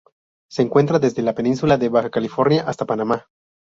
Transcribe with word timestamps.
Se 0.49 0.63
encuentra 0.63 0.97
desde 0.97 1.21
la 1.21 1.35
Península 1.35 1.77
de 1.77 1.89
Baja 1.89 2.09
California 2.09 2.63
hasta 2.65 2.85
Panamá. 2.87 3.27